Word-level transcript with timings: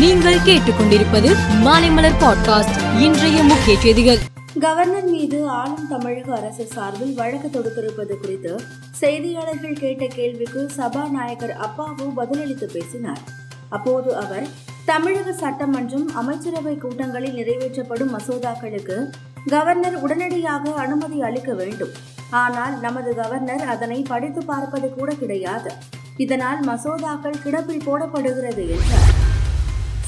நீங்கள் 0.00 0.44
கேட்டுக்கொண்டிருப்பது 0.44 1.30
மாலைமலர் 1.64 2.14
பாட்காஸ்ட். 2.20 2.76
இன்றைய 3.00 3.42
முக்கிய 3.42 3.80
செய்திகள். 3.80 4.20
கவர்னர் 4.60 5.04
மீது 5.04 5.48
ஆளும் 5.48 5.88
தமிழக 5.88 6.34
அரசு 6.36 6.66
சார்பில் 6.66 7.14
வழக்கு 7.14 7.48
தொடுத்திருப்பது 7.48 8.14
குறித்து 8.20 8.60
செய்தியாளர்கள் 9.00 9.76
கேட்ட 9.78 10.06
கேள்விக்கு 10.06 10.70
சபாநாயகர் 10.76 11.54
அப்பாவு 11.66 12.06
பதிலளித்து 12.16 12.66
பேசினார். 12.72 13.20
அப்போது 13.68 14.16
அவர் 14.16 14.46
தமிழக 14.84 15.32
சட்டமன்றம் 15.32 16.08
அமைச்சரவை 16.14 16.76
கூட்டங்களில் 16.76 17.36
நிறைவேற்றப்படும் 17.36 18.14
மசோதாக்களுக்கு 18.18 18.98
கவர்னர் 19.46 19.94
உடனடியாக 19.94 20.74
அனுமதி 20.74 21.22
அளிக்க 21.22 21.52
வேண்டும். 21.52 21.90
ஆனால் 22.30 22.80
நமது 22.80 23.14
கவர்னர் 23.14 23.66
அதனை 23.66 24.04
படித்து 24.08 24.44
பார்ப்பது 24.44 24.90
கூட 24.90 25.12
கிடையாது. 25.14 25.72
இதனால் 26.16 26.60
மசோதாக்கள் 26.66 27.42
கிடப்பில் 27.44 27.86
போடப்படுகிறது 27.86 28.64
என்றார். 28.76 29.29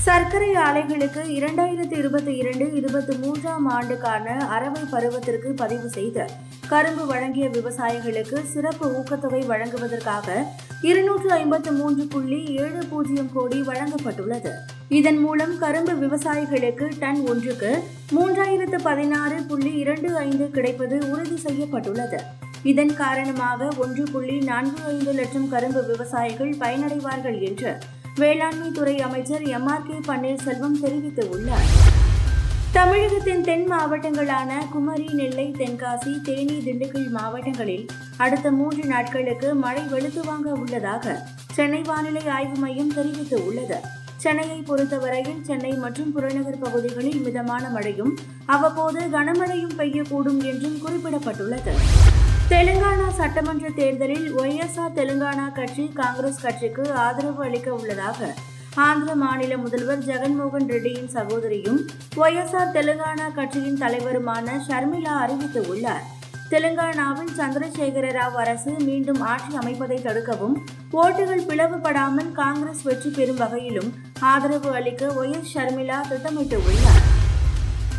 சர்க்கரை 0.04 0.48
ஆலைகளுக்கு 0.56 1.22
இரண்டாயிரத்தி 1.38 1.94
இருபத்தி 1.96 2.32
இரண்டு 2.36 2.64
இருபத்தி 2.74 3.14
மூன்றாம் 3.16 3.66
ஆண்டுக்கான 3.68 4.46
அறவை 4.46 4.82
பருவத்திற்கு 4.92 5.50
பதிவு 5.52 5.88
செய்து 5.88 6.24
கரும்பு 6.68 7.04
வழங்கிய 7.06 7.48
விவசாயிகளுக்கு 7.48 8.38
சிறப்பு 8.44 8.86
ஊக்கத்தொகை 8.98 9.42
வழங்குவதற்காக 9.46 10.26
இருநூற்று 10.82 11.30
ஐம்பத்து 11.32 11.72
மூன்று 11.72 12.06
புள்ளி 12.06 12.40
ஏழு 12.56 12.82
பூஜ்ஜியம் 12.90 13.30
கோடி 13.32 13.60
வழங்கப்பட்டுள்ளது. 13.60 14.52
இதன் 14.88 15.18
மூலம் 15.18 15.58
கரும்பு 15.58 15.94
விவசாயிகளுக்கு 15.94 16.88
டன் 16.98 17.22
ஒன்றுக்கு 17.28 17.72
மூன்றாயிரத்து 18.14 18.80
பதினாறு 18.82 19.38
புள்ளி 19.42 19.74
இரண்டு 19.74 20.10
ஐந்து 20.18 20.50
கிடைப்பது 20.50 20.98
உறுதி 21.10 21.36
செய்யப்பட்டுள்ளது. 21.36 22.20
இதன் 22.62 22.94
காரணமாக 22.96 23.68
ஒன்று 23.78 24.04
புள்ளி 24.12 24.38
நான்கு 24.40 24.82
ஐந்து 24.84 25.12
லட்சம் 25.12 25.48
கரும்பு 25.48 25.82
விவசாயிகள் 25.86 26.54
பயனடைவார்கள் 26.60 27.40
என்று 27.50 27.72
வேளாண்மை 28.20 28.70
துறை 28.70 29.00
அமைச்சர் 29.00 29.42
எம் 29.42 29.66
ஆர் 29.66 29.86
கே 29.86 29.94
பன்னீர்செல்வம் 30.08 30.74
தெரிவித்துள்ளார். 30.82 31.70
தமிழகத்தின் 32.72 33.42
தென் 33.42 33.64
மாவட்டங்களான 33.72 34.50
குமரி 34.72 35.08
நெல்லை 35.12 35.54
தென்காசி 35.58 36.20
தேனி 36.20 36.56
திண்டுக்கல் 36.66 37.08
மாவட்டங்களில் 37.08 37.86
அடுத்த 38.16 38.50
மூன்று 38.50 38.84
நாட்களுக்கு 38.84 39.54
மழை 39.54 39.82
வெளுத்து 39.82 40.24
வாங்க 40.24 40.50
உள்ளதாக 40.50 41.26
சென்னை 41.52 41.82
வானிலை 41.82 42.28
ஆய்வு 42.28 42.56
மையம் 42.56 42.92
தெரிவித்துள்ளது. 42.92 43.78
சென்னையை 44.16 44.58
பொறுத்தவரையில் 44.58 45.42
சென்னை 45.42 45.72
மற்றும் 45.72 46.12
புறநகர் 46.12 46.58
பகுதிகளில் 46.58 47.20
மிதமான 47.20 47.68
மழையும் 47.68 48.18
அவ்வப்போது 48.46 49.00
கனமழையும் 49.00 49.76
பெய்யக்கூடும் 49.78 50.44
என்றும் 50.44 50.78
குறிப்பிடப்பட்டுள்ளது. 50.84 51.74
தெலுங்கு 52.48 52.81
சட்டமன்ற 53.22 53.66
தேர்தலில் 53.76 54.24
ஒய்எஸ்ஆர் 54.40 54.94
தெலுங்கானா 54.96 55.44
கட்சி 55.58 55.84
காங்கிரஸ் 55.98 56.40
கட்சிக்கு 56.44 56.84
ஆதரவு 57.02 57.42
அளிக்க 57.46 57.68
உள்ளதாக 57.76 58.28
ஆந்திர 58.86 59.12
மாநில 59.20 59.56
முதல்வர் 59.64 60.02
ஜெகன்மோகன் 60.08 60.66
ரெட்டியின் 60.74 61.12
சகோதரியும் 61.14 61.78
ஒய்எஸ்ஆர் 62.22 62.74
தெலுங்கானா 62.78 63.28
கட்சியின் 63.38 63.78
தலைவருமான 63.84 64.56
ஷர்மிளா 64.68 65.14
அறிவித்துள்ளார். 65.24 66.04
தெலுங்கானாவில் 66.52 67.32
சந்திரசேகர 67.38 68.10
ராவ் 68.18 68.40
அரசு 68.44 68.74
மீண்டும் 68.88 69.22
ஆட்சி 69.32 69.54
அமைப்பதை 69.62 70.00
தடுக்கவும் 70.08 70.58
ஓட்டுகள் 71.04 71.46
பிளவுபடாமல் 71.50 72.32
காங்கிரஸ் 72.42 72.84
வெற்றி 72.90 73.12
பெறும் 73.18 73.42
வகையிலும் 73.44 73.90
ஆதரவு 74.34 74.72
அளிக்க 74.80 75.14
ஒய் 75.22 75.34
எஸ் 75.38 75.56
ஷர்மிளா 75.56 76.00
திட்டமிட்டுள்ளார். 76.12 77.04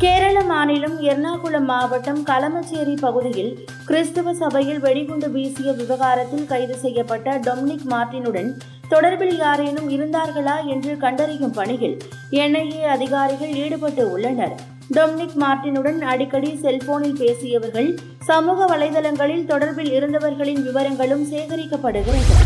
கேரள 0.04 0.38
மாநிலம் 0.44 0.96
எர்ணாகுளம் 1.10 1.68
மாவட்டம் 1.70 2.18
களமச்சேரி 2.26 2.94
பகுதியில் 3.00 3.52
கிறிஸ்துவ 3.86 4.34
சபையில் 4.34 4.80
வெடிகுண்டு 4.80 5.28
வீசிய 5.30 5.72
விவகாரத்தில் 5.72 6.44
கைது 6.46 6.74
செய்யப்பட்ட 6.74 7.36
டொமினிக் 7.46 7.86
மார்டினுடன் 7.92 8.50
தொடர்பில் 8.88 9.38
யாரேனும் 9.38 9.88
இருந்தார்களா 9.94 10.56
என்று 10.66 10.96
கண்டறியும் 10.96 11.54
பணியில் 11.58 11.96
என்ஐஏ 12.42 12.82
அதிகாரிகள் 12.96 13.54
ஈடுபட்டு 13.62 14.04
உள்ளனர். 14.10 14.54
டொமினிக் 14.96 15.38
மார்டினுடன் 15.44 16.02
அடிக்கடி 16.12 16.52
செல்போனில் 16.64 17.18
பேசியவர்கள் 17.22 17.90
சமூக 18.30 18.68
வலைதளங்களில் 18.74 19.48
தொடர்பில் 19.52 19.90
இருந்தவர்களின் 19.92 20.62
விவரங்களும் 20.68 21.24
சேகரிக்கப்படுகிறது. 21.32 22.36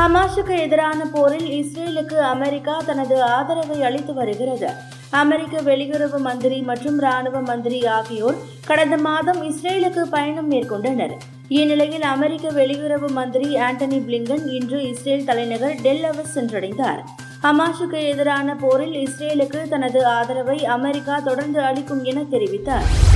ஹமாஸுக்கு 0.00 0.56
எதிரான 0.66 1.00
போரில் 1.14 1.48
இஸ்ரேலுக்கு 1.60 2.18
அமெரிக்கா 2.34 2.76
தனது 2.90 3.18
ஆதரவை 3.36 3.80
அளித்து 3.82 4.14
வருகிறது. 4.14 4.70
அமெரிக்க 5.10 5.60
வெளியுறவு 5.60 6.18
மந்திரி 6.18 6.60
மற்றும் 6.60 6.98
ராணுவ 6.98 7.40
மந்திரி 7.40 7.86
ஆகியோர் 7.86 8.34
கடந்த 8.66 8.96
மாதம் 8.96 9.42
இஸ்ரேலுக்கு 9.42 10.02
பயணம் 10.02 10.50
மேற்கொண்டனர். 10.50 11.14
இந்நிலையில் 11.48 12.02
அமெரிக்க 12.02 12.48
வெளியுறவு 12.50 13.08
மந்திரி 13.08 13.56
ஆண்டனி 13.56 13.98
பிளிங்கன் 13.98 14.46
இன்று 14.46 14.88
இஸ்ரேல் 14.88 15.24
தலைநகர் 15.24 15.74
டெல்லவஸ் 15.82 16.34
சென்றடைந்தார். 16.34 17.02
ஹமாஷுக்கு 17.42 18.06
எதிரான 18.06 18.54
போரில் 18.54 19.06
இஸ்ரேலுக்கு 19.06 19.68
தனது 19.68 20.06
ஆதரவை 20.06 20.64
அமெரிக்கா 20.64 21.20
தொடர்ந்து 21.20 21.60
அளிக்கும் 21.60 22.04
என 22.04 22.20
தெரிவித்தார். 22.20 23.15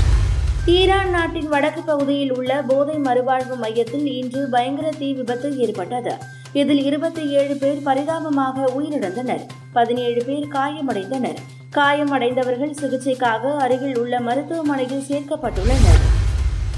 ஈரான் 0.72 1.10
நாட்டின் 1.10 1.48
வடக்கு 1.48 1.82
பகுதியில் 1.82 2.32
உள்ள 2.36 2.62
போதை 2.62 2.96
மறுவாழ்வு 2.96 3.56
மையத்தில் 3.56 4.06
இன்று 4.06 4.48
பயங்கர 4.48 4.88
தீ 4.98 5.12
விபத்து 5.12 5.58
ஏற்பட்டது. 5.58 6.12
இதில் 6.52 6.82
இருபத்தி 6.84 7.22
ஏழு 7.28 7.54
பேர் 7.56 7.82
பரிதாபமாக 7.82 8.70
உயிரிழந்தனர். 8.78 9.44
பதினேழு 9.72 10.22
பேர் 10.24 10.46
காயமடைந்தனர். 10.48 11.38
காயமடைந்தவர்கள் 11.76 12.78
சிகிச்சைக்காக 12.80 13.52
அருகில் 13.56 13.98
உள்ள 13.98 14.20
மருத்துவமனையில் 14.20 15.06
சேர்க்கப்பட்டுள்ளனர். 15.10 16.02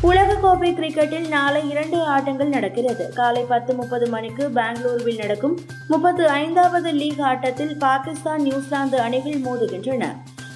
உலகக்கோப்பை 0.03 0.71
கிரிக்கெட்டில் 0.79 1.29
நாளை 1.29 1.71
இரண்டு 1.71 2.03
ஆட்டங்கள் 2.03 2.55
நடக்கிறது. 2.57 3.09
காலை 3.15 3.43
பத்து 3.43 3.75
முப்பது 3.75 4.09
மணிக்கு 4.09 4.51
பெங்களூருவில் 4.55 5.21
நடக்கும் 5.21 5.59
முப்பத்து 5.89 6.29
ஐந்தாவது 6.29 6.91
லீக் 6.91 7.21
ஆட்டத்தில் 7.21 7.77
பாகிஸ்தான் 7.77 8.43
நியூசிலாந்து 8.43 9.01
அணிகள் 9.01 9.41
மோதுகின்றன. 9.41 10.07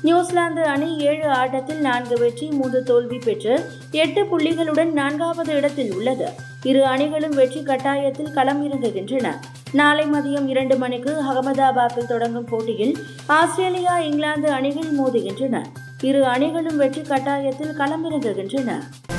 நியூசிலாந்து 0.03 0.63
அணி 0.63 0.99
ஏழு 0.99 1.29
ஆட்டத்தில் 1.29 1.81
நான்கு 1.81 2.19
வெற்றி 2.19 2.51
மூன்று 2.51 2.83
தோல்வி 2.83 3.19
பெற்று 3.25 3.71
எட்டு 3.91 4.23
புள்ளிகளுடன் 4.23 4.93
நான்காவது 4.93 5.55
இடத்தில் 5.55 5.93
உள்ளது. 5.93 6.29
இரு 6.63 6.85
அணிகளும் 6.85 7.35
வெற்றி 7.35 7.61
கட்டாயத்தில் 7.61 8.33
களம் 8.33 8.71
இறங்குகின்றன. 8.71 9.35
நாளை 9.73 10.05
மதியம் 10.07 10.47
இரண்டு 10.47 10.77
மணிக்கு 10.77 11.13
அகமதாபாத்தில் 11.13 12.07
தொடங்கும் 12.07 12.45
போட்டியில் 12.45 12.95
ஆஸ்திரேலியா 13.27 13.99
இங்கிலாந்து 13.99 14.51
அணிகள் 14.51 14.91
மோதுகின்றன. 14.99 15.63
இரு 16.03 16.25
அணிகளும் 16.25 16.77
வெற்றி 16.77 17.01
கட்டாயத்தில் 17.01 17.77
களமிறங்குகின்றன 17.79 18.71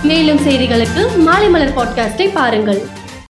மேலும் 0.03 0.37
செய்திகளுக்கு 0.37 1.03
மாலைமலர் 1.17 1.75
பாட்காஸ்டை 1.77 2.31
பாருங்கள். 2.33 2.96